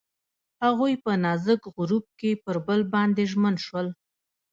هغوی 0.63 0.93
په 1.03 1.11
نازک 1.23 1.61
غروب 1.75 2.05
کې 2.19 2.31
پر 2.43 2.55
بل 2.67 2.81
باندې 2.93 3.23
ژمن 3.31 3.55
شول. 3.65 3.87